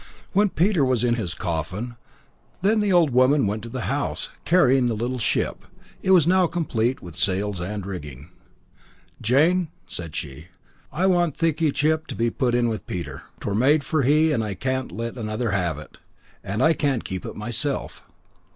When 0.33 0.49
Peter 0.49 0.83
was 0.83 1.03
in 1.03 1.13
his 1.13 1.35
coffin, 1.35 1.95
then 2.63 2.79
the 2.79 2.91
old 2.91 3.11
woman 3.11 3.45
went 3.45 3.61
to 3.61 3.69
the 3.69 3.81
house, 3.81 4.29
carrying 4.45 4.87
the 4.87 4.95
little 4.95 5.19
ship. 5.19 5.63
It 6.01 6.09
was 6.09 6.25
now 6.25 6.47
complete 6.47 7.03
with 7.03 7.15
sails 7.15 7.61
and 7.61 7.85
rigging. 7.85 8.31
"Jane," 9.21 9.67
said 9.85 10.15
she, 10.15 10.47
"I 10.91 11.05
want 11.05 11.37
thickey 11.37 11.71
ship 11.77 12.07
to 12.07 12.15
be 12.15 12.31
put 12.31 12.55
in 12.55 12.67
with 12.67 12.87
Peter. 12.87 13.21
'Twere 13.41 13.53
made 13.53 13.83
for 13.83 14.01
he, 14.01 14.31
and 14.31 14.43
I 14.43 14.55
can't 14.55 14.91
let 14.91 15.19
another 15.19 15.51
have 15.51 15.77
it, 15.77 15.99
and 16.43 16.63
I 16.63 16.73
can't 16.73 17.03
keep 17.03 17.23
it 17.23 17.35
myself." 17.35 18.01